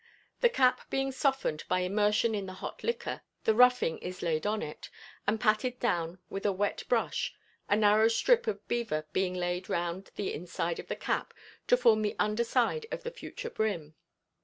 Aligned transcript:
The 0.39 0.49
cap 0.49 0.89
being 0.89 1.11
softened 1.11 1.63
by 1.67 1.81
immersion 1.81 2.33
in 2.33 2.47
the 2.47 2.53
hot 2.55 2.83
liquor, 2.83 3.21
the 3.43 3.53
"ruffing" 3.53 3.99
is 3.99 4.23
laid 4.23 4.47
on 4.47 4.63
it, 4.63 4.89
and 5.27 5.39
patted 5.39 5.79
down 5.79 6.17
with 6.27 6.43
a 6.43 6.51
wet 6.51 6.81
brush, 6.89 7.35
a 7.69 7.75
narrow 7.75 8.07
strip 8.07 8.47
of 8.47 8.67
beaver 8.67 9.05
being 9.13 9.35
laid 9.35 9.69
round 9.69 10.09
the 10.15 10.33
inside 10.33 10.79
of 10.79 10.87
the 10.87 10.95
cap 10.95 11.35
to 11.67 11.77
form 11.77 12.01
the 12.01 12.15
underside 12.17 12.87
of 12.91 13.03
the 13.03 13.11
future 13.11 13.51
brim. 13.51 13.93